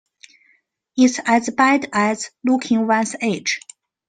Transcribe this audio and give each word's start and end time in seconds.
It's 0.97 1.19
as 1.27 1.51
bad 1.55 1.87
as 1.93 2.31
looking 2.43 2.87
one's 2.87 3.15
age. 3.21 3.59